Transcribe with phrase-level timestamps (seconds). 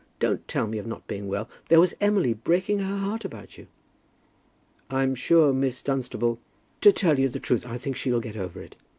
[0.19, 1.47] Don't tell me of not being well.
[1.69, 3.67] There was Emily breaking her heart about you."
[4.89, 6.39] "I'm sure Miss Dunstable"
[6.81, 8.75] "To tell you the truth, I think she'll get over it.